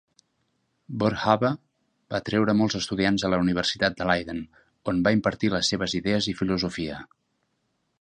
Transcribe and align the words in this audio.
Boerhaave 1.03 1.51
va 2.13 2.21
atreure 2.21 2.55
molts 2.63 2.79
estudiants 2.81 3.27
a 3.29 3.33
la 3.35 3.41
Universitat 3.45 4.01
de 4.01 4.09
Leiden, 4.13 4.43
on 4.95 5.07
va 5.09 5.17
impartir 5.21 5.55
les 5.59 5.75
seves 5.75 5.99
idees 6.03 6.35
i 6.35 6.39
filosofia. 6.43 7.03